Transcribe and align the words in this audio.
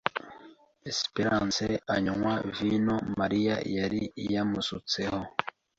Esperance 0.91 1.67
anywa 1.95 2.33
vino 2.59 2.95
Mariya 3.19 3.55
yari 3.75 4.01
yamusutseho. 4.33 5.19